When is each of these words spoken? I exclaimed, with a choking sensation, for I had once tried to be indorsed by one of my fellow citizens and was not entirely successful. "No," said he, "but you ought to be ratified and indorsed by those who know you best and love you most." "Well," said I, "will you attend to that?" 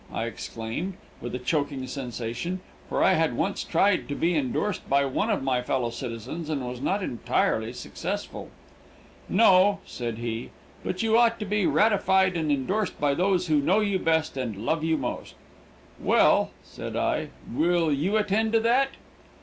I 0.11 0.25
exclaimed, 0.25 0.95
with 1.21 1.35
a 1.35 1.37
choking 1.37 1.85
sensation, 1.85 2.61
for 2.89 3.03
I 3.03 3.13
had 3.13 3.37
once 3.37 3.63
tried 3.63 4.09
to 4.09 4.15
be 4.15 4.33
indorsed 4.33 4.89
by 4.89 5.05
one 5.05 5.29
of 5.29 5.43
my 5.43 5.61
fellow 5.61 5.91
citizens 5.91 6.49
and 6.49 6.67
was 6.67 6.81
not 6.81 7.03
entirely 7.03 7.71
successful. 7.71 8.49
"No," 9.29 9.77
said 9.85 10.17
he, 10.17 10.49
"but 10.83 11.03
you 11.03 11.19
ought 11.19 11.37
to 11.39 11.45
be 11.45 11.67
ratified 11.67 12.35
and 12.35 12.51
indorsed 12.51 12.99
by 12.99 13.13
those 13.13 13.45
who 13.45 13.59
know 13.59 13.79
you 13.79 13.99
best 13.99 14.35
and 14.37 14.65
love 14.65 14.83
you 14.83 14.97
most." 14.97 15.35
"Well," 15.99 16.49
said 16.63 16.95
I, 16.95 17.27
"will 17.53 17.93
you 17.93 18.17
attend 18.17 18.53
to 18.53 18.59
that?" 18.61 18.87